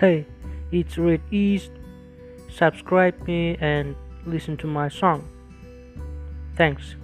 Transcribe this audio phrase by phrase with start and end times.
[0.00, 0.26] Hey,
[0.72, 1.70] it's Red East.
[2.50, 3.94] Subscribe me and
[4.26, 5.28] listen to my song.
[6.56, 6.96] Thanks.